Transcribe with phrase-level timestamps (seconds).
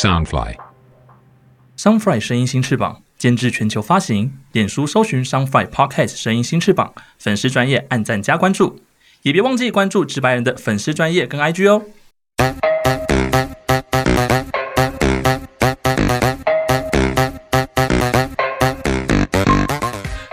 [0.00, 0.54] Soundfly。
[1.76, 4.32] Soundfly 声音新翅膀，监制全球发行。
[4.52, 8.80] 脸书搜寻 Soundfly Podcast 声音新翅膀，粉丝专业按赞加关注，
[9.20, 11.82] 也别忘记关注直白人的粉丝专业跟 IG 哦。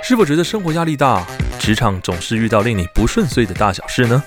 [0.01, 1.27] 是否觉得生活压力大，
[1.59, 4.23] 职场总是遇到令你不顺遂的大小事呢？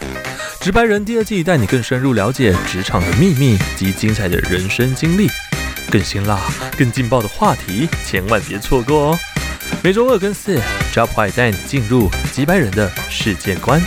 [0.60, 5.26] 直白人第二季带你更深入了解职场的秘密及精彩的人生经历，
[5.90, 6.38] 更辛辣、
[6.76, 9.18] 更劲爆的话题，千万别错过哦！
[9.82, 10.60] 每周二跟四
[10.92, 13.80] ，Job 坏带你进入直白人的世界观。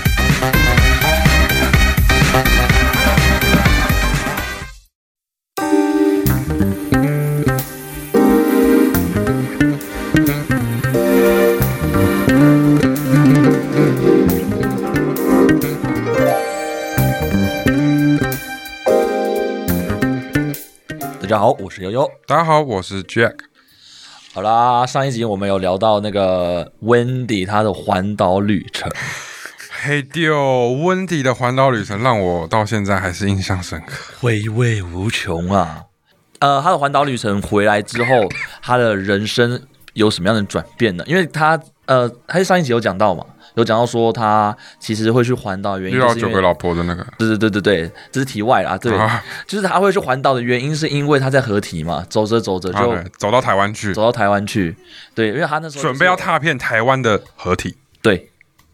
[21.76, 22.08] 是悠悠。
[22.28, 23.34] 大家好，我是 Jack。
[24.32, 28.88] 好啦，上一集我们有聊到那个 Wendy 她的环岛旅程，
[29.82, 33.96] 嘿丢，温迪的环岛旅程让我到现在还是印象深刻。
[34.20, 35.86] 回味无穷啊。
[36.38, 38.30] 呃，她的环岛旅程回来之后，
[38.62, 39.60] 她的人生
[39.94, 41.04] 有什么样的转变呢？
[41.08, 48.78] 因为她呃，她上一集有讲到嘛，有讲到说他其实会去环岛，原因是因为到九个老婆的那个，对对对对对，这是题外啦。
[48.82, 54.76] 对，啊就是他会去环岛的原因，是因为他在合体嘛，走着走着就啊走到台湾去走，到台湾去。
[55.14, 57.76] 对，因为他那时候准备要踏遍台湾的合体。
[58.02, 58.30] 对，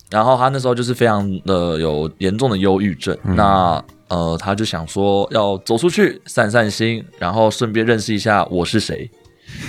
[0.09, 9.09] 然后他那时候就是非常的有严重的忧郁症，嗯那呃，他就想说要走出去散散心，然后顺便认识一下我是谁。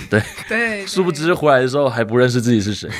[0.09, 2.89] 对对，殊不知回来的时候还不认识自己是谁。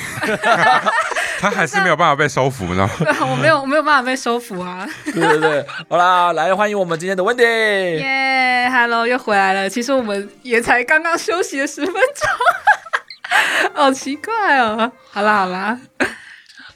[1.42, 2.92] 他还是没有办法被收服，你知道吗？
[3.02, 4.88] 对，我没有我没有办法被收服啊！
[5.04, 7.42] 对对对，好啦， 来欢迎我们今天的 Wendy。
[7.98, 9.68] 耶，Hello，又回来了。
[9.68, 14.92] 其实我们也才刚刚休息了十分钟， 好奇怪哦。
[15.10, 15.76] 好啦好啦，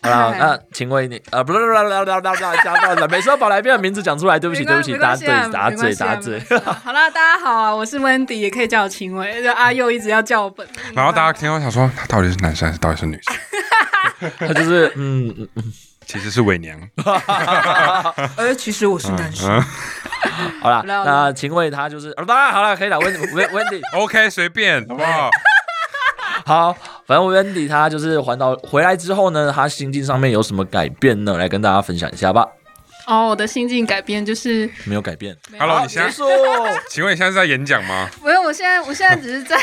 [0.02, 6.41] 好啦，嗨那请问你呃，不是不是不是不是不是不是讲到了，每次都把来宾的名字讲出来，对不起对不起，没答对关系啊答对没关系啊答对没。
[6.44, 9.41] 关系啊好啦，大家好啊，我是 Wendy，也可以叫我秦伟。
[9.44, 13.36] 就阿佑一直要叫我本名，然后大家听到想说，他到底是男生还是到底是女生？
[14.38, 15.72] 他就是嗯嗯嗯，
[16.06, 16.78] 其实是伪娘。
[18.37, 19.50] 呃，其实我是男生。
[19.50, 19.62] 嗯
[20.60, 25.31] 好了那秦伟他就是，好了，可以了，温温温迪，OK，随便，好不好？
[26.44, 26.72] 好，
[27.06, 31.37] 反正 Wendy 他就是环岛回来之后呢，他心境上面有什么改变呢？
[31.38, 32.47] 来跟大家分享一下吧。
[33.06, 35.37] 哦，我的心境改变就是，没有改变。
[35.59, 36.25] Hello，你现在结束。
[36.91, 38.09] 请问你现在是在演讲吗？
[38.22, 39.56] 没有，我现在我现在只是在。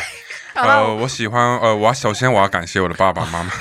[0.55, 3.51] 呃，我喜欢，呃，我要首先我要感谢我的爸爸妈妈。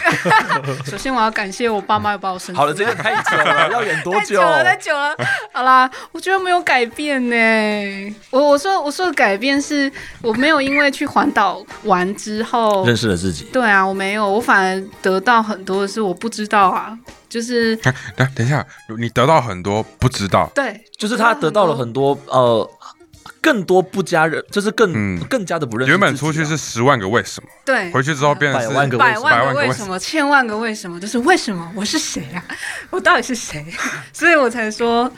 [0.85, 2.59] 首先我要感谢我爸妈把我生出来。
[2.59, 4.19] 好了，这个太久了，要演多久？
[4.21, 5.17] 太久了，太久了。
[5.53, 8.17] 好啦，我觉得没有改变呢。
[8.31, 13.45] 我我说我说的改变是我没有因为去环岛玩之后，认识了自己。
[13.53, 16.97] 对啊，我没有，我反而得到很多的是我不知道啊，
[17.29, 17.95] 就是等
[18.35, 18.65] 等一下，
[18.99, 22.71] 你得到很多不知道，对，就是他得到了很多呃，
[23.43, 32.43] 更多不加认，就是更、嗯更加的不认识原本出去是十万个为什么，对，回去之后变成是百万个百百万个为万个为什什么，千万个为什么，就是为什么我是谁啊？
[32.91, 33.67] 我到底是谁？
[34.15, 35.11] 所以我才说，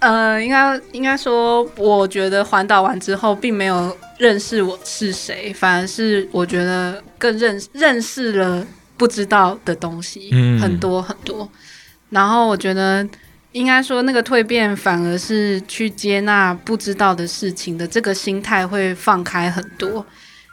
[0.00, 8.66] 呃，应该应该说，我觉得环岛完之后，并没有认识我是谁，反而是我觉得更认认识了
[8.98, 11.50] 不知道的东西，嗯很多很多。
[12.10, 13.08] 然后我觉得。
[13.52, 20.04] 应该说，那个蜕变反而是去接纳不知道的事情的这个心态会放开很多。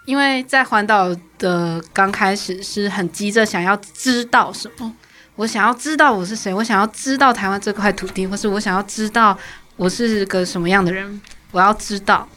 [0.06, 4.96] 因为在环岛的刚开始是很急着想要知道什么，
[5.36, 9.38] 我想要知道我是谁，我想要知道台湾这块土地，或是我想要知道
[9.76, 11.22] 我是个什么样的人，
[11.52, 12.28] 我要知道。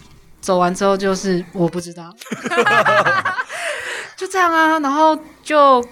[0.41, 2.12] 走完之后就是我不知道，
[4.17, 5.83] 就这样啊，然后就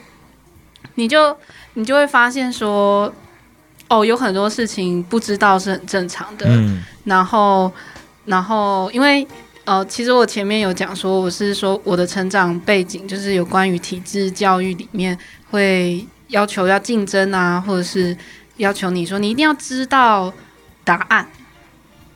[0.96, 1.38] 你就
[1.74, 3.14] 你就会发现说，
[3.90, 6.82] 哦，有很多事情不知道是很正常的，嗯。
[7.04, 7.70] 然后，
[8.24, 9.26] 然后因为
[9.64, 15.18] 呃，其实我前面有讲说，我是说我的成长背景就是有关于体制教育里面
[15.50, 18.16] 会要求要竞争啊，或者是
[18.56, 20.32] 要求你说你一定要知道
[20.84, 21.28] 答案。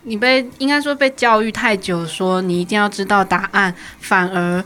[0.07, 4.63] 你被应该说被教育太久，说你一定要知道答案，反而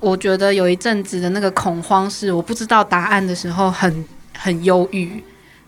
[0.00, 4.04] 我觉得有一阵子的那个恐慌是我不知道答案的时候很
[4.36, 5.22] 很忧郁，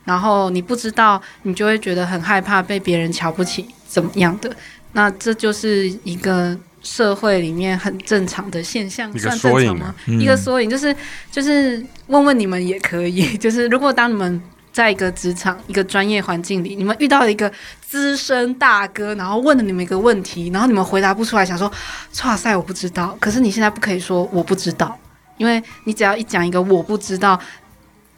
[0.06, 4.50] 然后你不知道，你就会觉得很害怕被别人瞧不起，怎么样的？
[4.92, 9.94] 那这就是一个社会里面很正常的现象，算正常吗？
[10.06, 10.96] 嗯一个缩影，就是
[11.30, 14.40] 就是问问你们也可以， 就是如果当你们
[14.72, 17.50] 在一个职场、一个专业环境里，你们遇到了一个
[17.80, 21.70] 资深大哥，然后问了你们一个问题，然后你们回答不出来，想说
[22.24, 24.96] “哇塞，我不知道”，可是你现在不可以说“我不知道”，
[25.38, 27.38] 因为你只要一讲一个“我不知道”，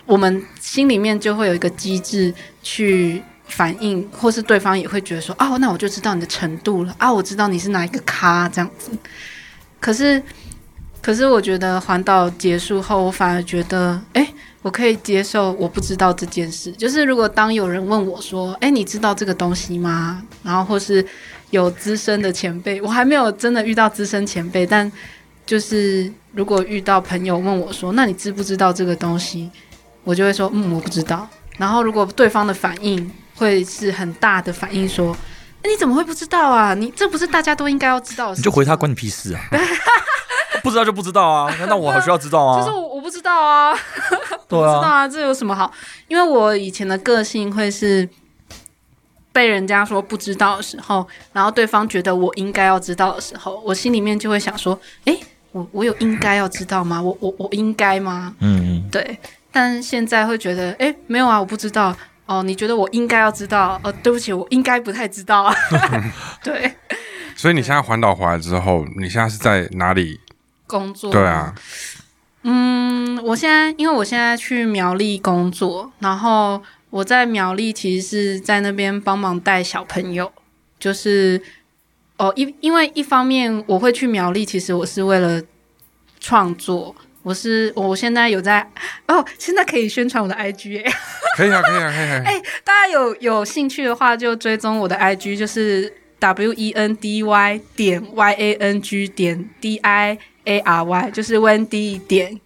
[0.08, 2.32] 我们心里面就会有一个机制
[2.62, 8.90] 去反应，或是对方也会觉得说：“哦，那我就知道你的程度了啊，我知道你是哪一个咖这样子。”
[9.78, 10.22] 可是，
[11.02, 14.26] 可是我觉得环岛结束后，我反而觉得，哎，
[14.62, 16.72] 我可以接受我不知道这件事。
[16.72, 21.04] 就是如果当有人问我说：“哎，你知道这个东西吗？”然后或是
[21.50, 24.90] 有资深的前辈，我还没有真的遇到资深前辈，但
[25.44, 29.50] 就是如果遇到朋友问我说：“那你知不知道这个东西？”
[30.04, 31.28] 我就会说：“嗯，我不知道。”
[31.58, 35.16] 然后如果对方的反应会是很大的反应，说
[35.64, 36.72] ：“你怎么会不知道啊？
[36.74, 39.40] 你这不是大家都应该要知道的事？”你就回他关你屁事啊！
[40.62, 42.60] 不知道就不知道啊，难道我还需要知道啊？
[42.60, 43.72] 就是我我不知道啊，
[44.48, 45.70] 对不知道啊，啊，这有什么好？
[46.08, 48.08] 因为我以前的个性会是
[49.32, 55.18] 被人家说不知道的时候，然后对方觉得我应该要知道的时候，我心里面就会想说：诶，
[55.52, 57.00] 我我有应该要知道吗？
[57.00, 58.34] 我我我应该吗？
[58.40, 59.18] 嗯嗯，对，
[59.58, 61.92] 但现在会觉得，哎，没有啊，我不知道。
[62.26, 63.80] 哦，你觉得我应该要知道？
[63.82, 65.52] 哦，对不起，我应该不太知道啊。
[66.44, 66.72] 对，
[67.34, 70.20] 所以你现在环岛回来之后，你现在是在哪里？
[70.68, 71.52] 工作对啊，
[72.42, 80.30] 嗯，我现在因为我现在去苗栗工作，然后我在苗栗其实是在那边帮忙带小朋友，
[80.78, 81.42] 就是
[82.18, 85.42] 哦一因为一方面我会去苗栗，其实我是为了
[86.20, 86.94] 创作。
[87.28, 88.66] 我是我现在有在
[89.06, 90.90] 哦，现在可以宣传我的 IG 哎、
[91.36, 92.22] 可以啊，可以啊，可以啊。
[92.24, 100.16] 哎、大家有有兴趣的话就追踪我的 IG，就是 W E N D Y 点 Y A N G 点 D I
[100.44, 102.40] A R Y，就是 Wendy 点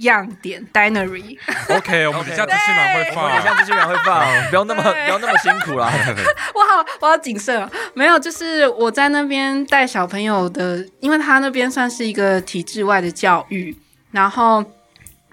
[0.00, 1.36] 样点 Dinery。
[1.68, 3.44] OK，我们底下资讯栏会我放底。
[3.44, 5.92] 下资讯栏会放， 不要那么不要那么辛苦啦。
[6.56, 7.70] 我好，我好谨慎哦。
[7.92, 13.76] 没有，就是我在那边带小朋友的，因为他那边算是一个体制外的教育，
[14.12, 14.64] 然后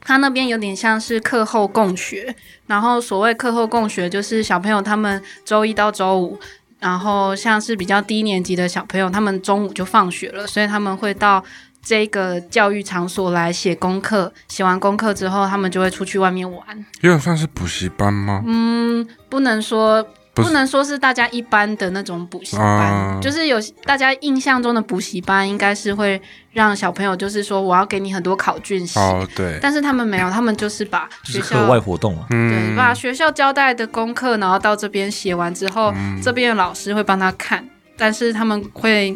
[0.02, 2.36] 他那边有点像是课后共学。
[2.66, 6.40] 然后所谓课后共学，就是小朋友他们周一到周五，
[6.80, 11.44] 然后像是比较低年级的小朋友，他们中午就放学了，所以他们会到。
[11.82, 16.86] 这个教育场所来写功课，写完功课之后，他们就会出去外面玩。
[17.00, 18.44] 有点算是补习班吗？
[18.46, 20.06] 嗯，不能说
[20.40, 23.20] 不不能说是大家一般的那种补习班，啊。
[23.22, 26.22] 就是有大家印象中的补习班，应该是会
[26.52, 32.26] 让小朋友就是说我要给你很多考卷写，哦，对，但是他们没有，他们就是把学校就是课外活动啊。
[32.30, 36.22] 对嗯，把学校交代的功课，然后到这边写完之后，嗯。
[36.22, 39.16] 这边的老师会帮他看，但是他们会。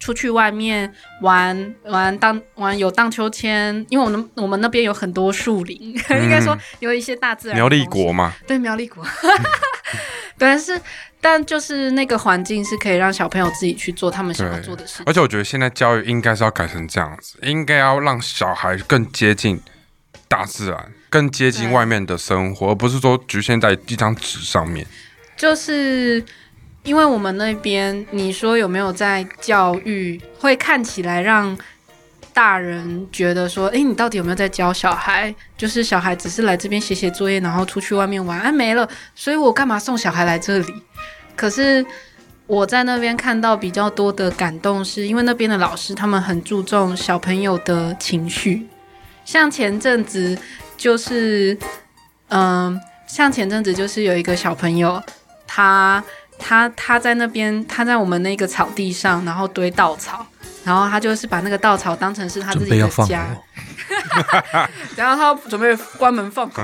[0.00, 0.92] 出去外面
[1.22, 5.78] 玩玩荡玩有荡秋千，因为我们我们那边有很多树林，
[6.20, 9.02] 应该说有一些大自然苗栗国嘛，对苗栗国，
[10.36, 10.80] 但是
[11.20, 15.04] 但就是那个环境是可以让小朋友自己去做他们想要做的事情。
[15.06, 19.60] 而且我觉得现在教育应该是要改成这样子，应该要让小孩更接近
[20.28, 24.86] 大自然，更接近外面的生活，而不是说局限在一张纸上面。
[25.36, 26.24] 就是
[26.82, 31.56] 因为我们那边，你说有没有在教育，会看起来让
[32.34, 35.32] 大人觉得说，诶，你到底有没有在教小孩？
[35.56, 40.74] 就是小孩只是来这边写写作业，然后出去外面玩，哎，没了，所以我干嘛送小孩来这里？
[41.36, 41.86] 可是
[42.46, 48.66] 我在那边看到比较多的感动，是因为那边的老师他们很注重小朋友的情绪，
[49.24, 50.36] 像前阵子
[50.76, 51.56] 就是，
[52.28, 55.00] 嗯、像前阵子就是有一个小朋友，
[55.46, 56.02] 他
[56.46, 60.26] 他他在那边，他在我们那个草地上，然后堆稻草，
[60.62, 63.34] 然后他就是把那个稻草当成是他自己的家，
[64.94, 66.62] 然后他准备关门放狗，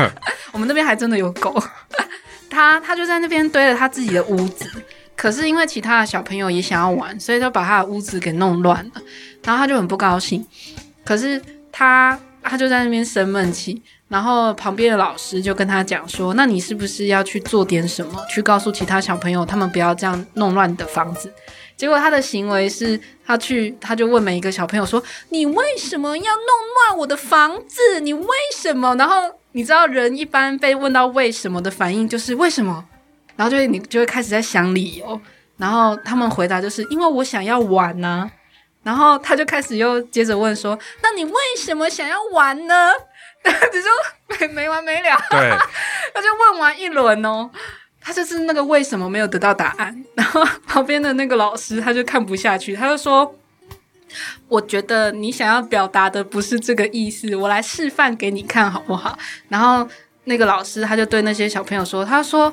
[0.52, 1.58] 我们那边还真的有狗。
[2.50, 4.70] 他他就在那边堆了他自己的屋子，
[5.16, 9.00] 可是因为其他的小朋友也想要玩，所以就把他的屋子给弄乱了，
[9.42, 10.46] 然后他就很不高兴。
[11.06, 11.40] 可是
[11.72, 21.32] 他他就在那边生闷气，然后旁边的老师就跟他讲说：“那你是不是要去做点什么，去告诉其他小朋友，他们不要这样弄乱你的房子？”
[21.76, 28.00] 结果他的行为是，他去他就问每一个小朋友说：“你为什么要弄乱我的房子？
[28.00, 29.16] 你为什么？”然后
[29.52, 32.84] 你知道人一般被问到为什么的反应就是为什么，
[33.36, 35.20] 然后就你就会开始在想理由，
[35.56, 38.30] 然后他们回答就是因为我想要玩呐、
[38.82, 42.90] 然后他就开始又接着问说：“那你为什么想要玩呢？”
[43.72, 43.90] 只说
[44.38, 45.50] 没没完没了，对，
[46.14, 47.50] 他就问完一轮哦，
[48.00, 53.34] 他就是那个为什么没有得到答案， 然后旁边的那个老师他就看不下去，他就说
[54.46, 59.18] ：“我觉得你想要表达的不是这个意思，我来示范给你看好不好？”
[59.50, 59.88] 然后
[60.24, 62.52] 那个老师他就对那些小朋友说：“他说，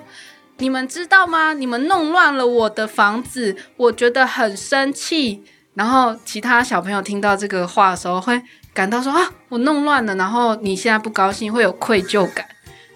[0.57, 1.53] 你们知道吗？
[1.53, 5.43] 你们弄乱了我的房子，我觉得很生气。”
[5.79, 8.37] 然后其他小朋友听到这个话的时候，会
[8.73, 12.45] 感到说：“啊，我弄乱了。”然后你现在不高兴，会有愧疚感，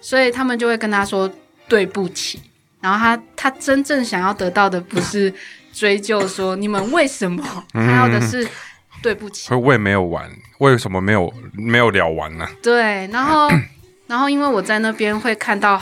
[0.02, 1.32] 所以他们就会跟他说
[1.66, 2.42] 对不起。
[2.82, 5.32] 然后他他真正想要得到的不是
[5.72, 8.46] 追究说你们为什么，他要的是
[9.02, 9.48] 对不起。
[9.48, 12.46] 会胃没有完，为什么没有没有聊完呢？
[12.62, 13.48] 对，然后
[14.06, 15.80] 然后因为我在那边会看到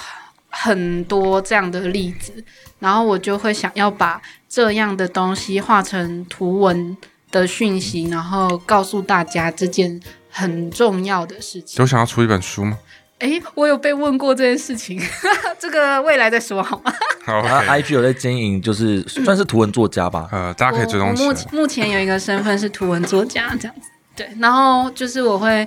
[0.52, 2.32] 很多这样的例子，
[2.78, 6.96] 然后我就会想要把这样的东西画成图文
[7.30, 11.82] 的讯息，然后告诉大家这件很重要的事情。
[11.82, 12.78] 有想要出一本书吗？
[13.18, 15.00] 哎，我有被问过这件事情，
[15.58, 16.92] 这个未来再说好吗？
[17.24, 20.28] 好他，OK，IG 有在经营，就是算是图文作家吧。
[20.32, 21.54] 呃，大家可以追踪我目前。
[21.54, 25.66] 目前有一个身份是图文作家这样子，对，然后就是我会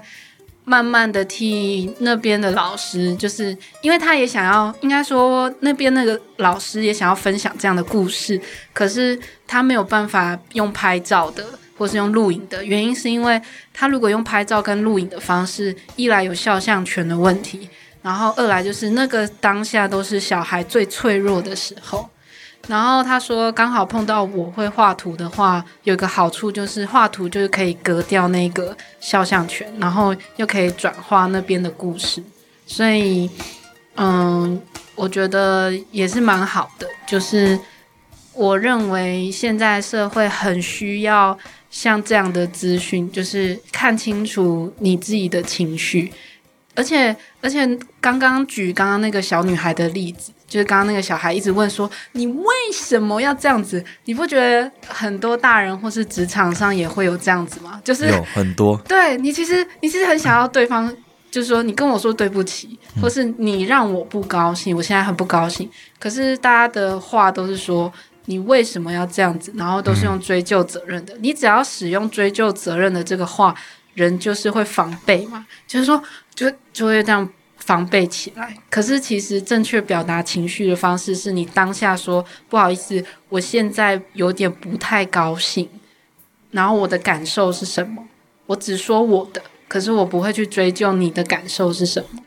[0.66, 8.42] 慢慢的替那边的老师，就是因为他也想要，应该说那边那个老师也想要分享这样的故事，
[8.74, 9.18] 可是
[9.48, 11.46] 他没有办法用拍照的。
[11.78, 13.42] 或是用录影的原因，是因为
[13.74, 17.68] 他如果用拍照跟录影的方式，一来有肖像权的问题，
[18.02, 22.10] 然后二来就是那个当下都是小孩最脆弱的时候。
[22.68, 32.24] 然后他说，刚好碰到我会画图的话，有一个好处就是画图就是可以隔掉那个肖像权，然后又可以转化那边的故事，
[32.66, 33.30] 所以，
[33.98, 34.60] 嗯，
[34.96, 36.88] 我觉得也是蛮好的。
[37.06, 37.60] 就是
[38.34, 41.38] 我认为现在社会很需要
[41.70, 46.12] 像这样的资讯，就是看清楚你自己的情绪，
[46.74, 53.84] 而且而且刚刚举刚刚那个小女孩的例子，就是刚刚那个小孩一直问说你为什么要这样子？
[54.06, 57.82] 你不觉得很多大人或是职场上也会有这样子吗？
[57.84, 60.94] 就是有很多，对你其实你其实很想要对方，
[61.32, 65.70] 就是说你跟我说对不起，或是你让我不高兴，我现在很不高兴。
[66.00, 67.92] 可是大家的话都是说
[68.26, 71.16] 你为什么要这样子，然后都是用追究责任的。
[71.20, 73.54] 你只要使用追究责任的这个话，
[73.94, 76.02] 人就是会防备嘛，就是说
[76.34, 77.28] 就就会这样
[77.66, 78.56] 防备起来。
[78.70, 85.68] 可是其实正确表达情绪的方式是你当下说不好意思，我现在有点不太高兴，
[86.52, 88.04] 然后我的感受是什么？
[88.46, 92.20] 我只说我的，可是我不会去追究你的感受是什么。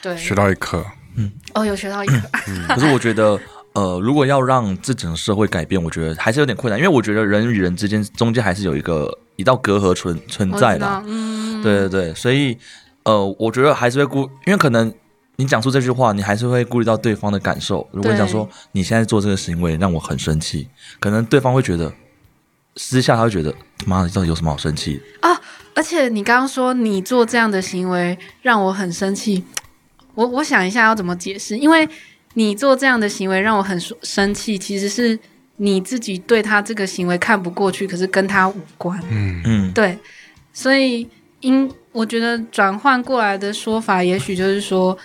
[0.00, 0.84] 对，学到一课，
[1.16, 2.20] 嗯哦，有学到一课，
[2.68, 3.38] 可是我觉得，
[3.72, 11.02] 呃，如果要让这整个社会改变，我觉得还是有点困难，因为我觉得人与人之间中间还是有一个一道隔阂存存在的，。
[11.06, 12.56] 嗯，对对对，所以
[13.06, 14.92] 呃，我觉得还是会顾，因为可能
[15.36, 17.88] 你讲出这句话，你还是会顾虑到对方的感受。
[17.92, 20.68] 如果你讲说你现在做这个行为让我很生气，
[21.00, 21.92] 可能对方会觉得
[22.76, 23.54] 私下他会觉得
[23.86, 25.40] 妈的，到底有什么好生气的？
[25.74, 29.44] 而且你刚刚说你做这样的行为让我很生气，
[30.14, 31.86] 我我想一下要怎么解释，因为
[32.32, 35.18] 你做这样的行为让我很生气，其实是
[35.56, 38.98] 你自己对他这个行为看不过去，可是跟他无关。
[39.10, 39.98] 嗯，嗯，对，
[40.54, 41.06] 所以
[41.40, 44.96] 因我觉得转换过来的说法，也许就是说，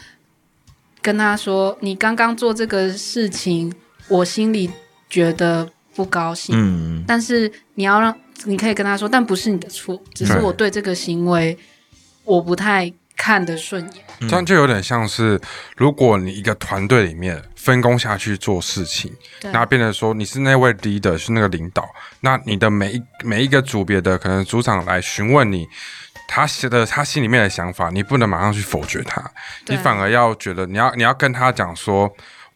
[1.02, 3.74] 跟他说，你刚刚做这个事情，
[4.08, 4.70] 我心里
[5.10, 11.58] 觉得不高兴，嗯，但是你要让，你可以跟他说，但不是你的错，只是我对这个行为
[12.24, 14.04] 我不太看得顺眼。
[14.22, 15.40] 这样就有点像是，
[15.76, 19.12] 如果你一个团队里面分工下去做事情，
[19.52, 21.88] 那变成说你是那位 leader，是那个领导，
[22.22, 25.68] 那你的每一每一个组别的可能组长来询问你。
[26.34, 29.22] 他写的他心里面的想法，你不能马上去否决他，
[29.68, 32.10] 你反而要觉得你要你要跟他讲说，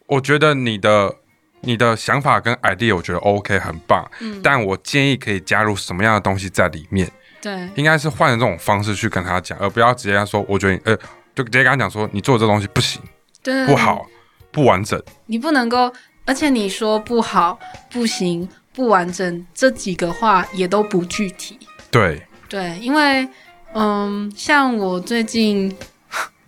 [0.06, 1.14] 我觉得你的
[1.60, 4.40] 你的想法跟 idea 我觉得 OK 很棒，嗯。
[4.42, 7.06] 但我建议可以加入什么样的东西在里面，
[7.42, 7.68] 对。
[7.74, 10.96] 应该是换这种方式去跟他讲，而不要直接说，我觉得你呃，
[11.34, 13.02] 就直接跟他讲说，你做这东西不行，
[13.42, 14.06] 对，不好，
[14.50, 14.98] 不完整。
[15.26, 15.92] 你不能够，
[16.24, 17.58] 而且你说不好、
[17.90, 21.58] 不行、不完整这几个话也都不具体。
[21.90, 23.28] 对，对，因为
[23.74, 25.76] 嗯，像我最近，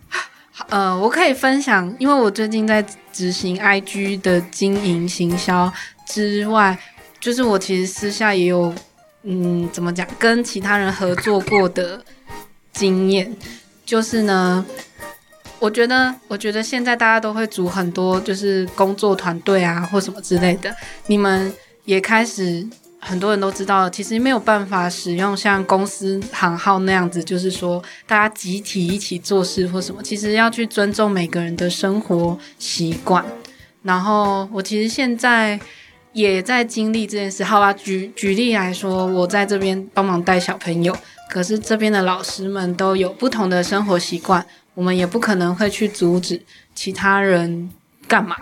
[0.69, 5.71] 呃，我可以分享，因为我最近在执行 IG 的经营行销
[6.07, 6.77] 之外，
[7.19, 8.73] 就是我其实私下也有，
[9.23, 12.03] 嗯，怎么讲，跟其他人合作过的
[12.73, 13.35] 经验，
[13.85, 14.65] 就是呢。
[15.61, 20.73] 我觉得，我觉得现在大家都会组很多就是工作团队啊，或什么之类的。
[21.07, 22.65] 你们也开始
[22.99, 33.25] 很多人都知道，其实没有办法使用像公司行号那样子，就是说大家集体一起做事或什么，其实要去尊重每个人的生活习惯。
[33.83, 35.59] 然后我其实现在
[36.11, 37.43] 也在经历这件事。
[37.43, 40.95] 好吧，举举例来说，我在这边帮忙带小朋友，
[41.29, 44.45] 可是这边的老师们都有不同的生活习惯。
[44.75, 46.41] 我们也不可能会去阻止
[46.73, 47.69] 其他人
[48.07, 48.35] 干嘛。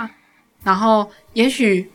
[0.63, 1.89] 然后也许，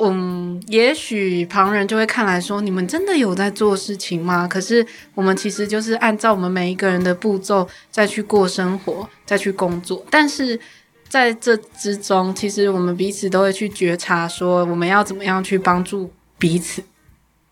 [0.00, 4.46] 嗯，也许旁人就会看来说，你们真的有在做事情吗？
[4.46, 10.04] 可是我们其实就是按照我们每一个人的步骤再去过生活，再去工作。
[10.08, 10.58] 但是
[11.08, 16.82] 在这之中，其实我们彼此都会去觉察，说我们要怎么样去帮助彼此。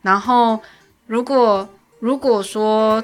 [0.03, 0.61] 然后，
[1.07, 3.03] 如果如果说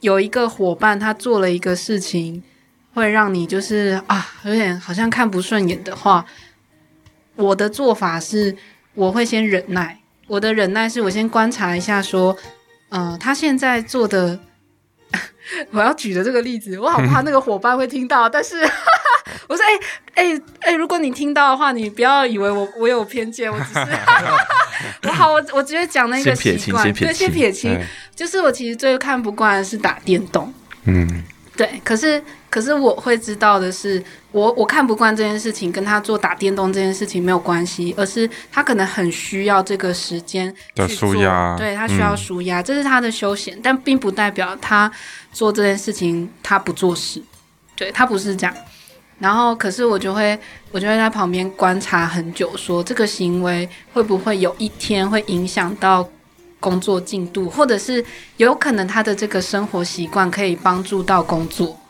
[0.00, 2.42] 有一个伙伴他做了一个事情，
[2.94, 6.24] 会让你就是啊，有点好像看不顺眼的话，
[7.36, 8.56] 我的做法是，
[8.94, 9.98] 我会先忍耐。
[10.26, 12.36] 我的忍耐是我先观察一下，说，
[12.88, 14.40] 嗯、他现在做的，
[15.70, 18.56] 我要举的这个例子，我好怕那个伙伴会听到，但是
[19.48, 23.80] 我说，哎哎哎，如果你听到的话，你不要以为我我有偏见，我只是，
[25.06, 27.78] 我好，我我直接讲那个习惯，对，先撇清
[28.14, 30.52] 就是我其实最看不惯的是打电动。
[30.86, 31.22] 嗯，
[31.56, 34.02] 对，可是可是我会知道的是，
[34.36, 44.92] 我我看不惯这件事情，跟他做打电动这件事情没有关系，而是他可能很需要这个时间的去做舒压对他需要嗯舒压，这是他的休闲，但并不代表他
[45.32, 47.22] 做这件事情他不做事，
[47.74, 48.54] 对他不是这样。
[49.18, 50.38] 然后，可是我就会，
[50.70, 56.06] 我就会在旁边观察很久，说这个行为会不会有一天会影响到
[56.60, 58.04] 工作进度，或者是
[58.36, 61.80] 有可能他的这个生活习惯可以帮助到工作，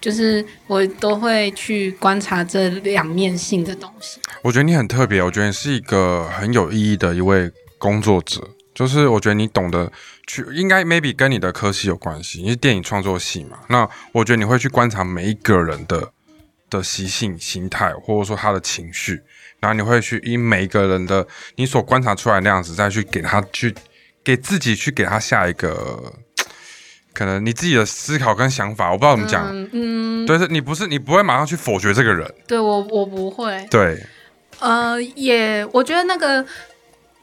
[0.00, 4.20] 就是我都会去观察这两面性的东西。
[4.42, 8.48] 我觉得你很特别，我觉得你是一个很有意义的一位工作者。
[8.72, 9.92] 就是我觉得你懂得
[10.26, 13.58] 去，应该 maybe 跟你的科系有关系，你是电影创作系嘛。
[13.68, 16.12] 那我觉得你会去观察每一个人的
[16.70, 19.20] 的习性、心态，或者说他的情绪，
[19.58, 21.26] 然后你会去以每一个人的
[21.56, 23.74] 你所观察出来那样子，再去给他去
[24.24, 26.14] 给自己去给他下一个
[27.12, 29.48] 可能你自己的思考跟想法，我不知道怎么讲。
[29.50, 34.02] 嗯嗯，对，是你不是你不会马上去否决这个人，对我我不会，对，
[34.60, 36.44] 呃，也我觉得那个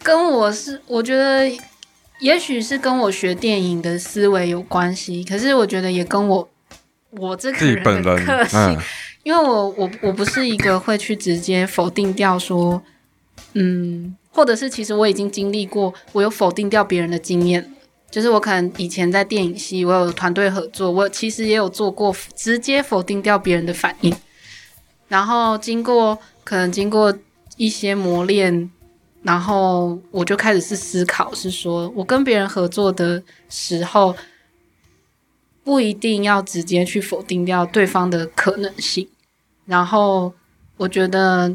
[0.03, 1.49] 跟我是，我觉得
[2.19, 6.49] 也许是跟我学电影的思维有关系，可是我觉得也跟我
[7.11, 8.77] 我这个自己人本人，的个性，嗯，
[9.23, 12.81] 因为我我我不是一个会去直接否定掉说，
[13.53, 17.71] 嗯，或者是其实我已经经历过，我有否定掉别人的经验，
[18.09, 24.15] 就是我可能以前在电影系，我有团队合作，我其实也有做过直接否定掉别人的反应，
[25.07, 27.17] 然后经过可能经过
[27.57, 28.71] 一些磨练。
[29.23, 34.15] 然后我就开始是思考，是说我跟别人合作的时候，
[35.65, 39.05] 不一定要直接去否定掉对方的可能性。
[39.65, 40.33] 然后
[40.77, 41.53] 我觉得，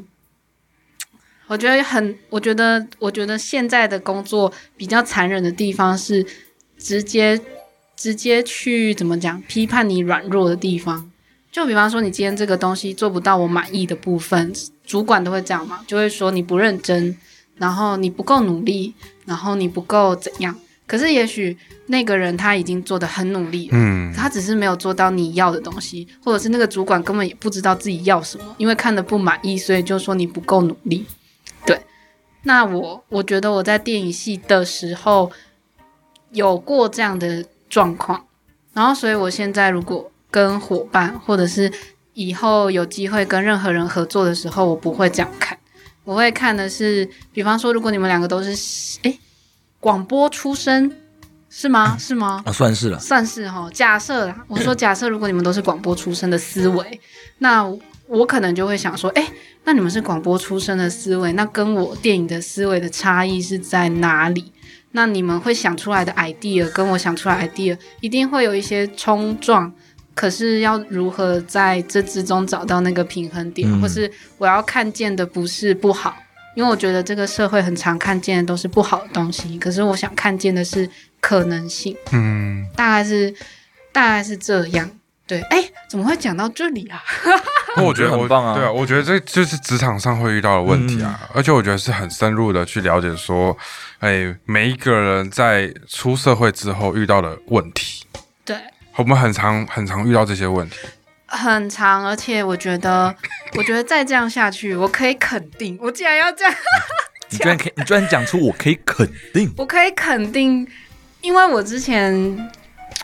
[1.53, 6.25] 我觉得很，我觉得，我觉得现在的工作比较残忍的地方是
[6.79, 7.39] 直接
[7.95, 11.11] 直接去怎么讲批判你软弱的地方。
[11.51, 14.51] 就比方说，你今天这个东西做不到我满意的部分，
[14.87, 17.15] 主管都会这样嘛，就会说你不认真，
[17.59, 18.95] 然后你不够努力，
[19.27, 20.59] 然后你不够怎样。
[20.87, 21.55] 可是也许
[21.89, 31.05] 那个人他已经做的很努力了，嗯，他只是没有做到你要的东西，或者是那个主管根本也不知道自己要什么，因为看的不满意，所以就说你不够努力。
[31.65, 31.81] 对，
[32.43, 35.31] 那我我觉得我在电影系的时候
[36.31, 38.25] 有过这样的状况，
[38.73, 41.73] 然后所以我现在如果跟伙伴或者是
[42.15, 45.59] 以后有机会跟任何人合作的时候，我不会这样看，
[46.05, 49.19] 我会看的是，比方说如果你们两个都是诶
[49.81, 50.99] 广播出身。
[51.55, 51.99] 是吗？
[51.99, 52.43] 是吗？
[52.47, 52.99] 啊，算是了。
[52.99, 53.69] 算是哈。
[53.75, 56.99] 假设啦，我说假设，如果你们都是广播出身的思维，
[57.41, 57.63] 那
[58.13, 59.27] 我可能就会想说，哎，
[59.65, 64.53] 那你们是广播出身的思维，那跟我电影的思维的差异是在哪里？
[64.91, 69.73] 那你们会想出来的 idea 跟我想出来 idea 一定会有一些冲撞，
[70.15, 76.15] 可是要如何在这之中找到那个平衡点，嗯或是我要看见的不是不好。
[76.55, 80.87] 因为我觉得这个社会很常看见的都是不好的东西，可是我想看见的是
[81.19, 81.97] 可能性。
[82.13, 83.35] 嗯，大概是
[83.91, 84.91] 大概是这样。
[85.33, 87.03] 对，哎，怎么会讲到这里啊？
[87.75, 93.57] 那我觉得我我觉得很棒啊对啊，我觉得这就是职场上会遇到的问题啊，而且我觉得是很深入的去了解说，
[94.01, 98.05] 哎，每一个人在出社会之后遇到的问题，
[98.45, 98.55] 对，
[98.97, 100.77] 我们很常很常遇到这些问题。
[101.29, 103.15] 很长，而且我觉得，
[103.57, 106.55] 我觉得再这样下去，我可以肯定，我既然要这样，
[107.31, 110.69] 你居然可以，你居然讲出我可以肯定，我可以肯定，
[111.23, 112.13] 因为我之前，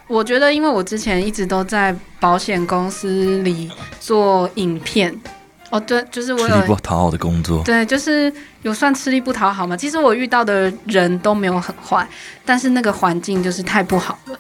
[0.08, 5.14] 我觉得，因为我之前一直都在保险公司里做影片。
[5.70, 7.62] 哦，对，就是我吃力不有讨好的工作。
[7.62, 9.76] 对，就是有算吃力不讨好嘛。
[9.76, 12.08] 其实我遇到的人都没有很坏，
[12.42, 14.38] 但是那个环境就是太不好了。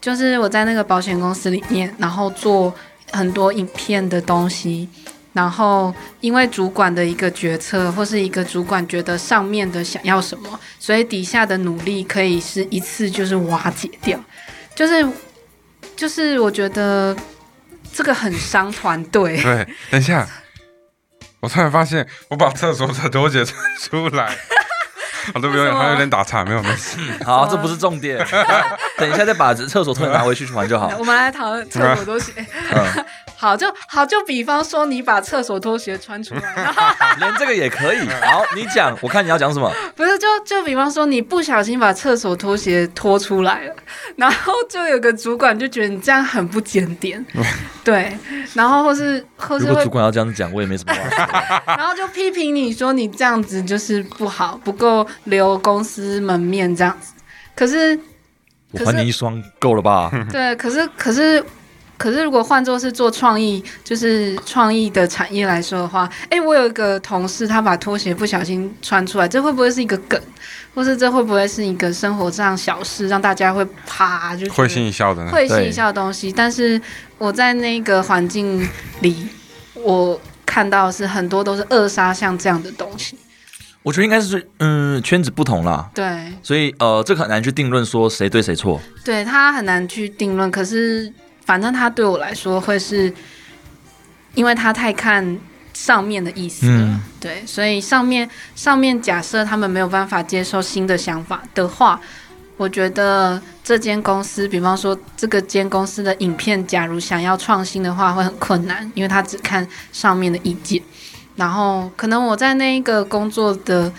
[0.00, 2.74] 就是我在那个保险公司里面，然后做
[3.12, 4.88] 很多影片的东西，
[5.32, 14.18] 然后因为主管的一个决策，或是一个主管觉得上面的想要什么，所以底下的努力可以是一次就是瓦解掉，
[14.74, 15.06] 就是
[15.96, 17.16] 就是我觉得
[17.92, 19.36] 这个很伤团队。
[19.42, 20.26] 对，等一下，
[21.40, 24.36] 我突然发现我把厕所的拖鞋穿出来，
[25.32, 26.98] 好的，有点还有点打岔，没有没事。
[27.24, 28.18] 好，这不是重点，
[28.98, 30.90] 等一下再把厕所拖鞋拿回去玩就好。
[30.98, 32.32] 我们来讨论厕所拖鞋。
[33.44, 36.82] 嗯，好，就好，就比方说你把厕所拖鞋穿出来， 然后
[37.20, 38.08] 连这个也可以。
[38.24, 39.70] 好，你讲，我看你要讲什么。
[39.94, 43.74] 不是，就就比方说你不小心把厕所拖鞋拖出来了，
[44.16, 47.24] 然后就有个主管就觉得你这样很不检点，
[47.84, 48.16] 对，
[48.54, 51.74] 然后或是或是如果主，管要这样讲，我也没什么话说。
[51.76, 57.12] 然后就批评你说你这样子就是不好，不够留公司门面这样子。
[57.54, 57.98] 可是
[58.72, 60.10] 我还你一双，够了吧？
[60.32, 61.44] 对，可是可是
[61.96, 70.20] 可是，如果换作是做创意，就是创意的产业来说的话，诶，我有一个同事，他把拖鞋不小心穿出来，这会不会是一个梗，
[70.74, 75.30] 或是这会不会是一个生活上小事，让大家会啪就会心一笑的呢。
[75.30, 76.32] 会心一笑的东西？
[76.32, 76.80] 但是
[77.18, 78.68] 我在那个环境
[79.00, 79.28] 里，
[79.74, 83.16] 我看到是很多都是扼杀像这样的东西。
[83.82, 88.80] 我觉得应该是嗯圈子不同啦，对，所以呃这个很难去定论说谁对谁错。
[89.04, 91.12] 对他很难去定论，可是
[91.44, 93.12] 反正他对我来说会是，
[94.34, 95.38] 因为他太看
[95.72, 102.00] 上面的意思了，嗯对，所以上面上面假设他们没有办法接受新的想法的话，
[102.56, 110.80] 我觉得这间公司，比方说这个间公司的影片，假如想要创新的话，会很困难，因为他只看上面的意见。
[111.36, 113.92] 然后，可能我在那一个工作的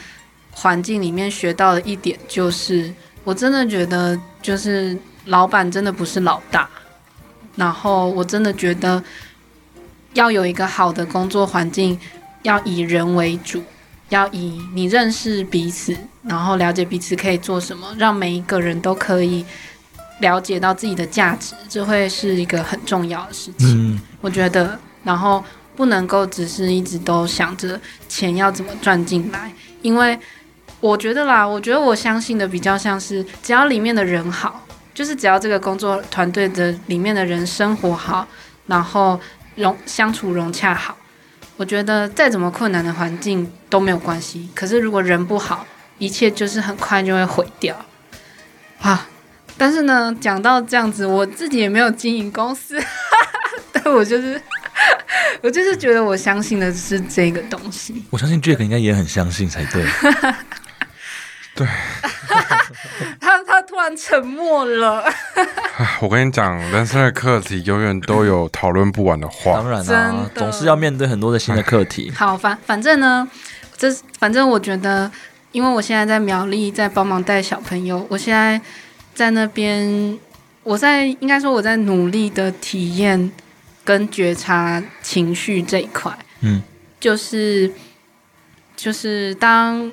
[0.52, 2.94] 环境里面学到的一点就是，
[3.26, 6.70] 我真的觉得，就是老板真的不是老大。
[7.56, 9.04] 然后，我真的觉得
[10.14, 12.00] 要有一个好的工作环境，
[12.44, 13.64] 要以人为主，
[14.10, 19.46] 要以你认识彼此，然后了解彼此可以做什么，让每一个人都可以
[20.20, 23.96] 了解到自己的价值，这会是一个很重要的事情。
[23.96, 25.44] 嗯，我觉得，然后
[25.76, 30.18] 不能够只是一直都想着钱要怎么赚进来，因为
[30.80, 34.64] 我觉得啦，我觉得我相信的比较像是，只要里面的人好，
[34.96, 38.26] 就是只要这个工作团队的里面的人生活好，
[38.66, 39.20] 然后
[39.56, 40.98] 融相处融洽好，
[41.58, 44.50] 我觉得再怎么困难的环境都没有关系。
[44.56, 47.86] 可是如果人不好，一切就是很快就会毁掉
[48.80, 49.08] 啊。
[49.58, 52.82] 但是呢，讲到这样子，我自己也没有经营公司，
[53.74, 54.42] 但我就是
[55.42, 58.04] 我就是觉得我相信的是这个东西。
[58.10, 59.86] 我相信 Jack 应该也很相信才对。
[63.22, 65.04] 他他突然沉默了，
[66.02, 69.70] 我跟你讲，人生的课题永远都有讨论不完的话当。
[69.70, 72.12] 然真啦、的总是要面对很多的新的课题。
[72.16, 73.28] 好，反反正呢，
[73.78, 75.12] 这反正我觉得，
[75.52, 78.60] 因为我现在在苗栗，在帮忙带小朋友，我现在
[79.14, 80.18] 在那边，
[80.64, 83.32] 我在应该说我在努力的体验
[83.84, 86.62] 跟觉察情绪这一块，嗯，
[87.00, 87.72] 就是
[88.76, 89.92] 就是当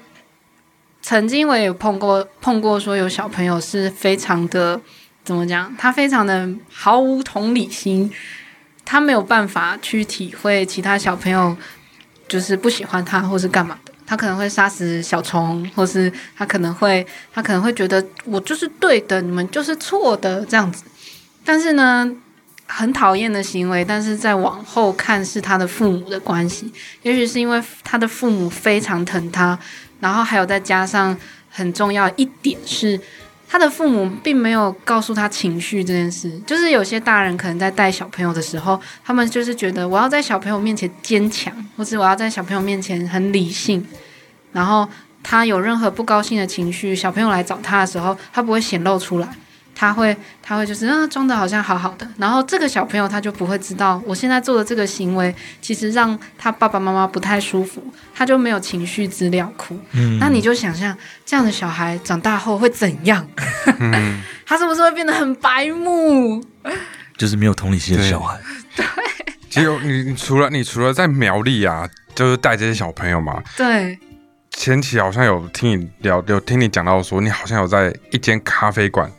[1.03, 4.81] 曾经我也碰过碰过说有小朋友是非常的
[5.25, 8.11] 怎么讲，他非常的毫无同理心，
[8.85, 11.57] 他没有办法去体会其他小朋友
[12.29, 13.93] 就是不喜欢他或是干嘛的。
[14.07, 20.85] 他可能会杀死小虫，或是他可能会他可能会觉得我就是对的，你们就是错的这样子。
[21.45, 22.11] 但是呢，
[22.67, 26.71] 很讨厌的行为，但是在往后看是他的父母的关系，
[27.03, 29.59] 也许是因为他的父母非常疼他，
[30.03, 31.17] 然后还有再加上
[31.49, 33.01] 很重要一点是，
[33.49, 36.37] 他的父母并没有告诉他情绪这件事。
[36.45, 43.87] 就是有些大人可能在带小朋友的时候，他们就是觉得我要在小朋友面前坚强，或是我要在小朋友面前很理性，
[44.53, 44.88] 然后
[45.23, 49.29] 他有任何不高兴的情绪，小朋友来找他的时候，他不会显露出来。
[49.74, 57.82] 他会，他会就是啊，装的好像好好的，然后这个小朋友他就不会知道，我现在做的这个行为，其实让他爸爸妈妈不太舒服，
[58.14, 59.78] 他就没有情绪资料库。
[59.92, 63.26] 嗯那你就想象这样的小孩长大后会怎样？
[64.46, 66.42] 他是不是会变得很白目？
[67.16, 68.38] 就是没有同理心的小孩。
[69.48, 73.98] 其实你你除了你除了在苗栗啊，就是带这些小朋友嘛，对，
[74.50, 79.11] 前期好像有听你聊，有听你讲到说，你好像有在一间咖啡馆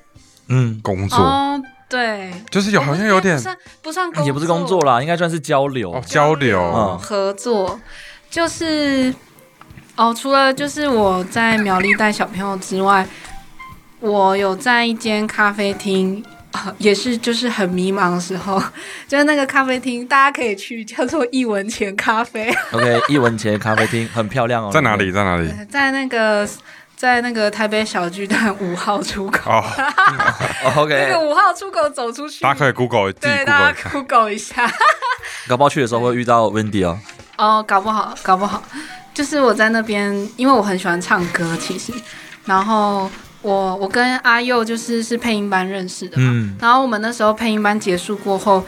[0.47, 5.91] 嗯，工作，哦，对，就是有好像有点不算不算工作，也不是工作啦，应该算是交流。
[5.91, 7.79] 哦交流，嗯合作，
[8.29, 9.13] 就是
[9.95, 13.07] 哦，除了就是我在苗栗带小朋友之外，
[13.99, 18.61] 我有在一间咖啡厅啊也是就是很迷茫的时候，
[19.07, 24.69] 就是那个咖啡厅，大家可以去，叫做一文钱咖啡，OK，一文钱咖啡厅很漂亮哦。
[24.73, 25.11] 在哪里？？
[25.11, 25.49] 在哪里？
[25.69, 26.47] 在那个
[27.03, 29.61] 在那个台北小巨蛋五号出口，哦，
[30.63, 33.89] 那个 OK，五号出口走出去，大家可以 Google 对大家。
[33.89, 34.65] Google 一下。
[35.49, 36.97] 搞不好去的时候会遇到 Wendy 哦。
[37.37, 38.63] 哦，搞不好，搞不好，
[39.13, 41.91] 就是我在那边，因为我很喜欢唱歌，其实，
[42.45, 43.11] 然后
[43.41, 48.65] 我我跟阿佑就是是配音班认识的嘛，嗯，然后我们那时候配音班结束过后，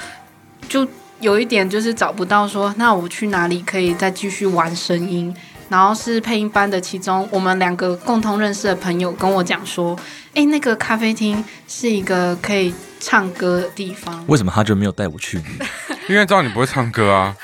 [0.68, 0.86] 就
[1.22, 5.34] 有一点就是找不到说，那我去哪里可以再继续玩声音。
[5.70, 9.98] 然后是配音班的其中我们两个共同认识的朋友跟我讲说，
[10.34, 14.24] 哎，那个咖啡厅是一个可以唱歌的地方。
[14.28, 15.42] 为什么他就没有带我去
[16.08, 17.36] 因为知道你不会唱歌啊。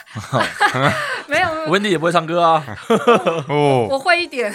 [1.27, 2.63] 没有，？Wendy 也不会唱歌啊。
[3.47, 4.53] 哦，我会一点。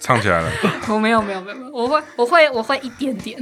[0.00, 0.50] 唱起来了。
[0.88, 3.38] 我没有没有没有，没有我会我会我会一点点，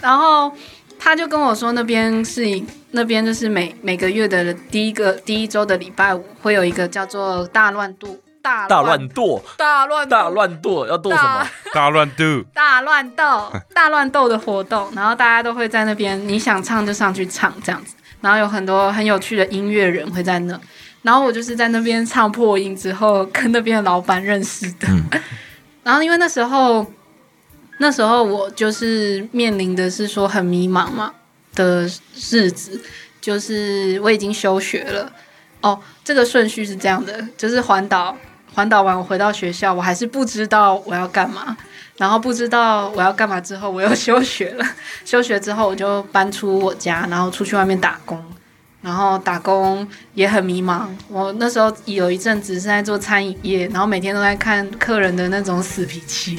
[0.00, 0.52] 然后
[0.98, 11.46] 他就跟我说那边是一那边就是每每个月的第一个第一周的礼拜五会有一个叫做大乱斗大大乱斗，大乱大乱斗要斗什么？
[11.74, 20.58] 大乱 do，大乱斗大乱斗的活动，然后大家都会在那边，你想唱就上去唱这样子，然后有很多很有趣的音乐人会在那。
[21.02, 24.88] 然后我就是在那边唱破音之后，跟那边的老板认识的。
[24.88, 25.04] 嗯
[25.84, 26.84] 然后因为那时候，
[27.78, 31.12] 那时候我就是面临的是说很迷茫嘛
[31.54, 31.88] 的
[32.30, 32.80] 日子，
[33.20, 35.10] 就是我已经休学了。
[35.60, 38.16] 哦，这个顺序是这样的，就是环岛，
[38.54, 41.56] 环岛完我回到学校，我还是不知道我要干嘛，
[41.96, 44.64] 然后不知道我要干嘛之后，我又休学了。
[45.04, 48.22] 休学之后，我就搬出我家，然后出去外面打工。
[48.80, 50.86] 然后打工也很迷茫。
[51.08, 56.38] 我那时候有一阵子是在做餐饮业，然后每天都在看客人的那种死脾气，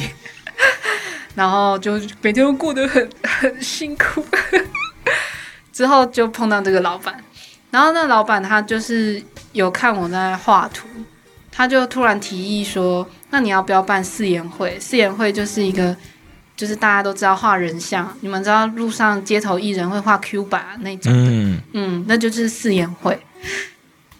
[1.36, 4.26] 然后就每天都过得很很辛苦。
[5.72, 7.24] 之后就碰到这个老板，
[7.72, 9.22] 然后那老板他就是
[9.54, 10.88] 有看我在画图，
[11.52, 14.78] 他就突然提议说：“那你要不要办四言会？
[14.80, 15.96] 四言会就是一个，
[16.58, 23.18] 就是大家都知道画人像，你们知道路上街头艺人会画 Q 版那种的，嗯，嗯，那就是四言会。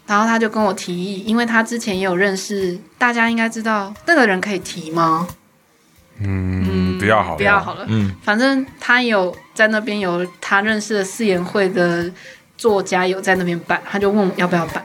[0.06, 5.28] 然后他就跟我提议，因为他之前也有认识，大家应该知道那个人可以提吗？
[6.22, 7.84] 嗯，不要好了，不要好了。
[7.88, 12.10] 嗯，反正他有在那边有他认识的四言会的
[12.56, 14.84] 作家有在那边办，他就问我要不要办。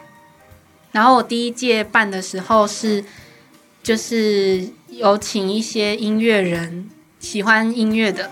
[0.92, 3.04] 然后我第一届办的时候是，
[3.84, 8.32] 就是有请一些音乐人，喜欢音乐的，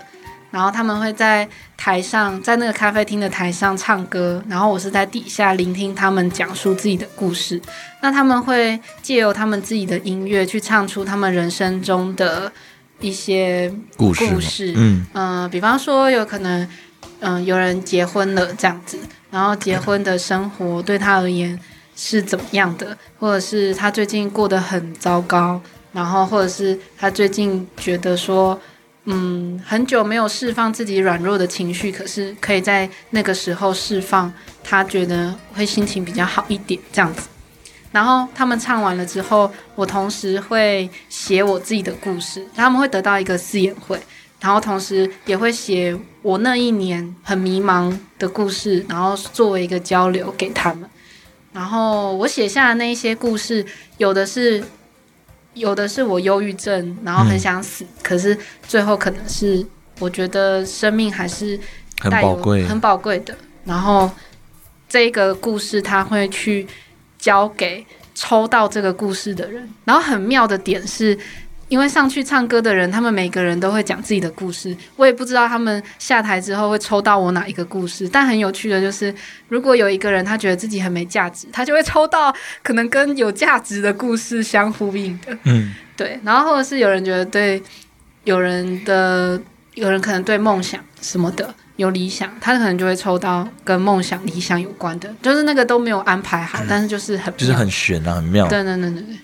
[0.50, 7.60] 然后他们会在台上，在那个咖啡厅的台上唱歌，然后我是在底下聆听他们讲述自己的故事。
[8.00, 12.50] 那他们会借由他们自己的音乐去唱出他们人生中的
[13.04, 14.72] 一些故事，故事。
[14.74, 16.66] 嗯，嗯、比方说有可能，
[17.20, 18.98] 嗯、有人结婚了这样子，
[19.30, 21.58] 然后结婚的生活对他而言
[21.94, 25.60] 是怎么样的，或者是他最近过得很糟糕，
[25.92, 28.58] 然后或者是他最近觉得说，
[29.04, 37.28] 嗯，很久没有释放自己软弱的情绪，可是可以在那个时候释放，他觉得会心情比较好一点这样子。
[37.94, 43.96] 然后他们唱完了之后，我同时会写我自己的故事，他们会得到一个四眼会，
[44.40, 50.90] 然后同时也会写我那一年很迷茫的故事，然后作为一个交流给他们。
[51.52, 53.64] 然后我写下的那一些故事，
[53.98, 54.64] 有的是
[55.52, 59.64] 有的是我忧郁症，然后很想死，可是最后可能是
[60.00, 61.56] 我觉得生命还是
[62.00, 63.36] 很带有宝贵，很宝贵的。
[63.64, 64.10] 然后
[64.88, 66.66] 这个故事他会去
[67.24, 67.82] 交给
[68.14, 69.66] 抽到这个故事的人。
[69.86, 71.18] 然后很妙的点是，
[71.68, 74.76] 因为上去唱歌的人，他们每个人都会讲自己的故事。
[74.96, 78.06] 我也不知道他们下台之后会抽到我哪一个故事。
[78.06, 79.12] 但很有趣的就是，
[79.48, 82.30] 如果有一个人他觉得自己很没价值，他就会抽到
[82.62, 85.34] 可能跟有价值的故事相呼应的。
[85.44, 87.62] 嗯，对，然后或者是有人觉得对，
[88.24, 89.40] 有人的
[89.74, 98.46] 有人可能对梦想什么的有理想，他可能就会抽到跟梦想、理想有关的，就是那个都没有安排好，但是就是很就是很悬啊，很妙。
[98.48, 99.16] 对对对对对。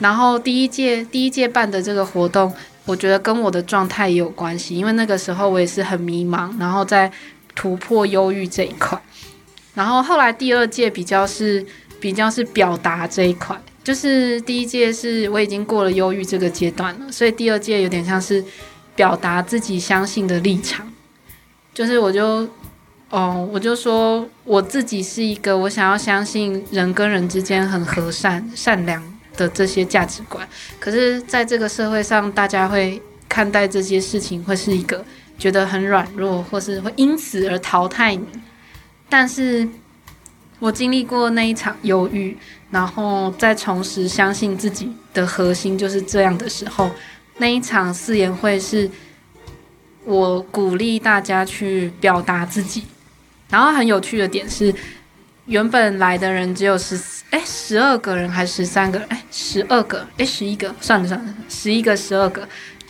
[0.00, 2.52] 然后第一届第一届办的这个活动，
[2.84, 7.10] 我觉得跟我的状态也有关系，因为那个时候我也是很迷茫，然后在
[7.54, 9.00] 突破忧郁这一块。
[9.74, 11.64] 然后后来第二届比较是
[12.00, 18.42] 比较是表达这一块，就是第一届是我已经过了忧郁这个阶段了，所以第二届有点像是
[18.94, 20.90] 表达自己相信的立场，
[21.76, 22.48] 就是我就
[23.10, 29.02] 哦，我就说我自己是一个我想要相信人跟人之间很和善、善良
[29.36, 30.48] 的这些价值观，
[30.80, 35.04] 可是在这个社会上，大家会看待这些事情会是一个
[35.38, 38.26] 觉得很软弱，或是会因此而淘汰你。
[39.10, 39.68] 但是
[40.58, 42.34] 我经历过那一场忧郁，
[42.70, 46.90] 然后再重拾相信自己的核心就是这样的时候，
[47.36, 48.90] 那一场誓言会是
[50.06, 52.84] 我鼓励大家去表达自己。
[53.50, 54.72] 然后很有趣的点是，
[55.46, 56.98] 原本来的人只有十
[57.30, 58.98] 哎十二个人还是十三个？
[59.00, 60.06] 人哎十二个？
[60.16, 60.72] 哎十一个？
[60.80, 62.48] 算了算了十一个十二个。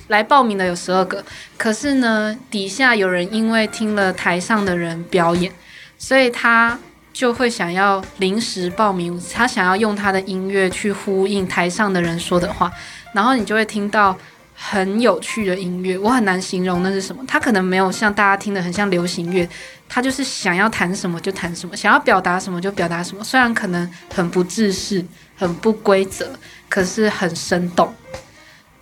[0.09, 1.24] 来报名的有十二个，
[1.57, 5.50] 可是呢底下有人因为听了台上的人表演，
[5.98, 6.79] 所以他
[7.12, 12.70] 就会想要临时报名，他想要用他的音乐去呼应台上的人说的话，
[13.12, 14.16] 然后你就会听到。
[14.58, 17.22] 很有趣的音乐，我很难形容那是什么。
[17.28, 19.46] 它可能没有像大家听的很像流行乐，
[19.86, 23.22] 它就是想要弹什么就弹什么，想要表达什么就表达什么。
[23.22, 25.04] 虽然可能很不自式、
[25.36, 26.26] 很不规则，
[26.70, 27.92] 可是很生动。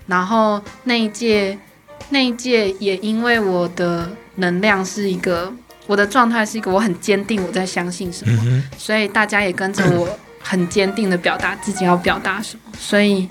[0.07, 1.59] 然后那一届，
[2.11, 5.53] 那一届也因为我的能量是一个，
[5.89, 10.09] 我的状态是一个，我很坚定我在相信什么，所以大家也跟着我
[10.41, 13.29] 很坚定的表达自己要表达什么，所以。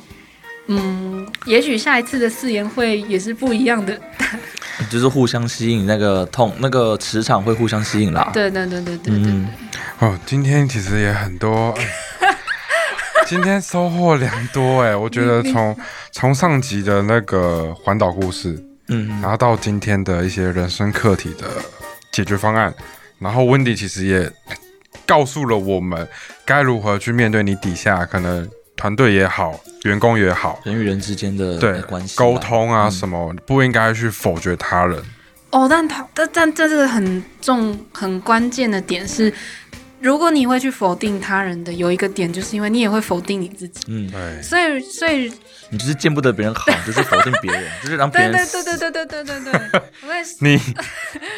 [0.67, 3.99] 嗯，也许下一次的誓言会也是不一样的，
[4.89, 8.31] 就是互相吸引，那个痛，那个磁场会互相吸引啦。
[8.33, 9.33] 对对对对对对。
[9.99, 11.73] 哦，今天其实也很多，
[13.27, 15.77] 今天收获良多哎，我觉得从
[16.11, 21.47] 从上集的那个环岛故事，嗯，然后到今天的一些人生课题的
[22.11, 22.73] 解决方案，
[23.19, 24.31] 然后温迪其实也
[25.05, 26.07] 告诉了我们
[26.45, 28.49] 该如何去面对你底下可能。
[28.83, 35.01] 团队也好，员工也好，人与人之间的对关系沟通啊，什么不应该去否决他人。
[35.51, 39.33] 哦，但他但但这是很重很关键的点是，
[40.03, 43.79] 如果你会去否定他人的，有一个点就是因为你也会否定你自己。
[43.87, 44.41] 嗯，对。
[44.41, 45.31] 所以所以
[45.69, 49.81] 你就是见不得别人好，就是否定别人，就是让别人对对对对对对对对对。
[50.05, 50.35] 我也是。
[50.41, 50.59] 你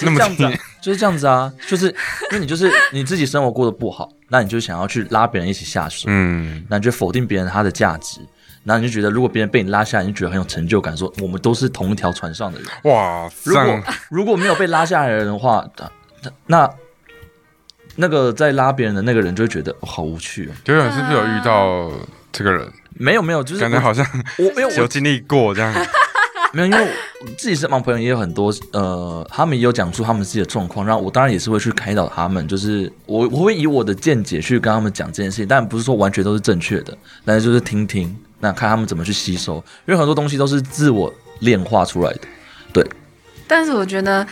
[0.01, 1.86] 那么这样子，就是这样子啊，就是
[2.32, 4.10] 因为你就是你自己生活过得不好。
[4.30, 8.19] 那你就想要去拉别人一起下水，嗯，那你就否定别人他的价值，
[8.63, 12.67] 然后你就觉得如果别人被你拉下来，你就觉得很有成就感，说我们都是同一条船上的人。
[12.86, 15.63] 哇，如果如果没有被拉下来的人的话，
[16.47, 16.67] 那
[17.95, 20.49] 那那个在拉别人的那个人就会觉得好无趣。
[20.63, 21.91] 九远是不是有遇到
[22.31, 22.71] 这个人？
[22.97, 24.05] 没有没有，就是感觉好像
[24.38, 25.73] 我没有有经历过这样。
[26.53, 26.88] 没有，因为
[27.38, 39.55] 自己身旁朋友也有很多，呃，他们也有讲述他们自己的状况，然后我当然也是会去开导他们，就是我我会以我的见解去跟他们讲这件事情，但不是说完全都是正确的，但是就是听听，那看他们怎么去吸收，
[39.86, 42.21] 因为很多东西都是自我炼化出来的，
[42.71, 42.86] 对。
[43.47, 44.25] 但是我觉得，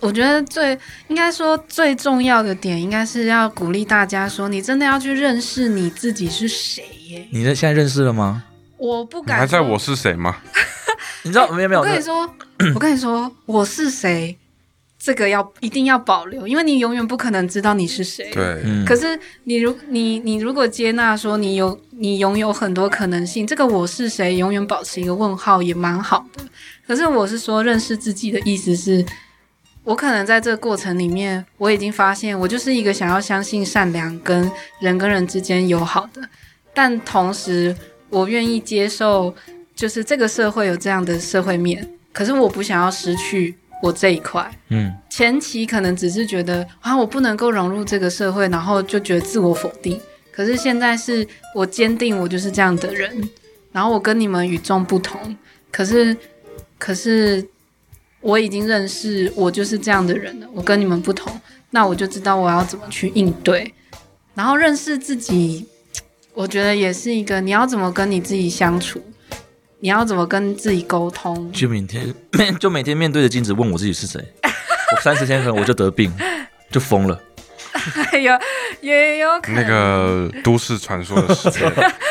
[0.00, 7.28] 我觉得最应该说最重要的点，应该是要鼓励大家说，你真的要去认识你自己是谁耶？
[7.32, 8.44] 你在现在认识了吗？
[8.76, 9.38] 我不敢。
[9.38, 10.36] 还在我是谁吗？
[11.24, 11.80] 你知道没有没有？
[11.80, 12.34] 我跟你说，
[12.74, 14.36] 我跟你说，我是谁，
[14.98, 18.30] 这个要一定要保留，因为你永远不可能知道你是谁。
[18.32, 18.62] 对。
[18.86, 26.44] 可是你如你你如果接纳说你有你拥有很多可能性，这个我是谁永远保持一个问号也蛮好的。
[26.86, 29.04] 可是我是说认识自己的意思是，
[29.88, 36.20] 我可能在这个过程里面，我已经发现我就是一个想要相信善良跟人跟人之间友好的，
[36.74, 37.74] 但同时
[38.10, 39.34] 我愿意接受。
[39.74, 44.50] 就是这个社会有这样的社会面，可是我不想要失去我这一块。
[44.70, 50.00] 嗯，前期可能只是觉得啊，我不能够融入这个社会，然后就觉得自我否定。
[50.32, 51.24] 可是现在是
[51.54, 53.30] 我坚定，我就是这样的人，
[53.70, 55.36] 然后我跟你们与众不同。
[55.70, 56.16] 可是，
[56.76, 57.46] 可是
[58.20, 61.32] 我已经认识我就是这样的人了，我跟你们不同，
[61.70, 63.72] 那我就知道我要怎么去应对。
[64.34, 65.66] 然后认识自己，
[66.34, 69.02] 我觉得也是一个你要怎么跟你自己相处。
[69.80, 71.52] 你要怎么跟自己沟通？
[71.52, 72.12] 就每天
[72.58, 74.20] 就每天面对着镜子问我自己是谁。
[74.42, 76.12] 我三十天可能我就得病，
[76.72, 77.20] 就疯了。
[78.20, 78.32] 有
[78.80, 81.60] 也有可能那个都市传说的世界。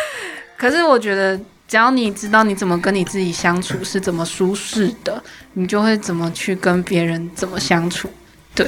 [0.55, 5.21] 可是我觉得，只要你知道你怎么跟你自己相处是怎么舒适的，
[5.53, 8.09] 你就会怎么去跟别人怎么相处。
[8.55, 8.67] 对。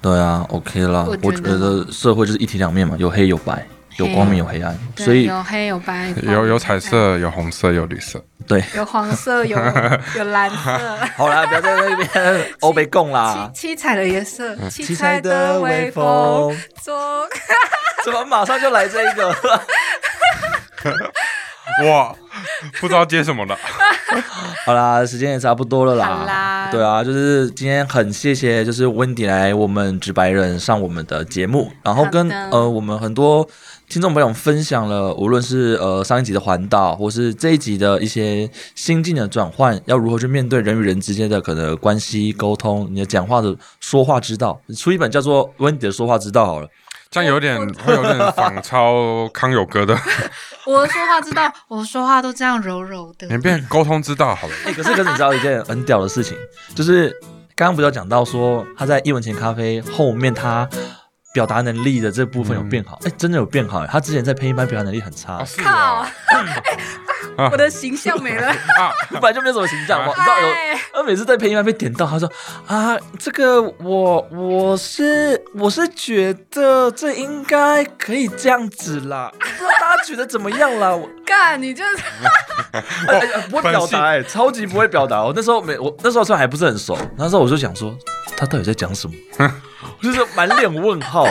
[0.00, 1.06] 对啊，OK 啦。
[1.22, 3.66] 我觉得社会就是一体两面嘛，有黑有白。
[3.98, 8.18] 有光明有黑暗，所以有黑有白，有有彩色有红色有绿色，
[8.48, 9.54] 对，有黄色有
[10.16, 10.56] 有蓝色。
[11.14, 13.50] 好啦，不要在那边欧北共啦。
[13.54, 16.56] 七彩的颜色，七彩的微风。
[18.02, 19.30] 怎么马上就来这一个？
[21.86, 22.14] 哇，
[22.80, 23.56] 不知道接什么了。
[24.64, 26.68] 好啦，时间也差不多了啦。
[26.70, 33.48] 对啊，就是今天很谢谢，就是温迪来我们直白人上我们的节目，然后跟呃我们很多。
[33.88, 46.68] 听众朋友分享了，无论是呃上一集的环岛，或是这一集的一些心境的转换，要如何去面对人与人之间的可能关系沟通，你的讲话的说话之道，出一本叫做《温迪的说话之道》好了。
[47.12, 49.94] 这样有点会有点仿抄康有哥的，
[50.64, 53.26] 我说话知道，我说话都这样柔柔的。
[53.28, 54.54] 你变沟通之道好了。
[54.64, 56.34] 哎、 可是可是你知道一件很屌的事情，
[56.74, 57.10] 就是
[57.54, 60.66] 刚刚不是有讲到说他在一文钱咖啡后面他
[61.34, 66.10] 表达能力的这部分有变好，哎、真的有变好、哎他之前在配音班表达能力很差，哦，是靠啊，！
[67.36, 68.54] 我的形象没了。
[69.12, 70.48] 本来就没有什么形象嘛，你知道有。
[70.48, 72.30] 哎他每次在配音班被点到，他说
[72.66, 80.94] 啊，这个我我是我是觉得这应该可以这样子啦，不知道大家觉得怎么样啦？
[80.94, 82.02] 我 干，你就是
[83.08, 85.22] 哎哎不会表达哎、超级不会表达。
[85.24, 87.96] 我那时候没我那时候虽然还不是很熟，那时候我就想说
[88.36, 91.26] 他到底在讲什么，我就是满脸问号。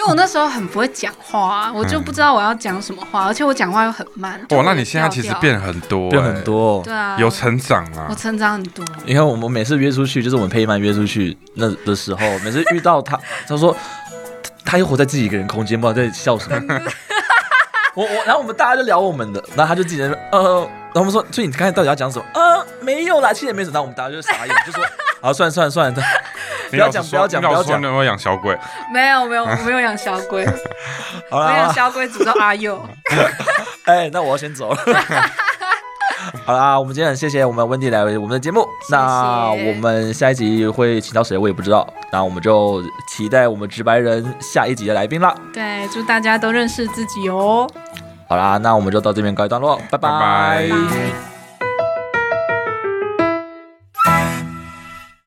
[0.00, 4.40] 因为我那时候很不会讲话、啊，我就不知道我要讲什么话，而且我讲话又很慢。
[4.48, 6.82] 就哇，那你现在其实变很多，变很，多。
[6.82, 8.14] 对啊，有成长啊我。
[8.14, 8.82] 成长很多。
[9.04, 13.76] 你看，我们每次约出去，就是我们配音班约出去那的时候，每次遇到他， 他说
[14.64, 16.80] 他他又活在自己一个人空间，不知道在笑什么。
[17.94, 22.24] 我我，然后我们大家就聊我们的，然后他就自己在那呃，然后我们说，所以你刚才到底要讲什么？
[22.34, 23.74] 呃，没有啦，其实也没什么。
[23.74, 24.84] 然后我们大家就傻眼， 就说，
[25.20, 26.02] 好，算了算了算了，
[26.70, 28.58] 不要讲不要讲不要讲你，要养小鬼，
[28.92, 30.44] 没有没有， 我没有养小鬼，
[31.30, 32.80] 好我养啦，小鬼只叫阿佑。
[33.86, 34.78] 哎，那我要先走了。
[36.44, 38.66] 好啦，我们今天很谢谢我们温迪来我们的节目。
[38.90, 41.86] 那我们下一集会请到谁，我也不知道。
[42.12, 45.34] 那我们就期待我们直白人下一集的来宾啦。
[45.52, 47.68] 对，祝大家都认识自己哦。
[48.30, 51.39] 好啦，那我们就到这边告一段落，拜拜。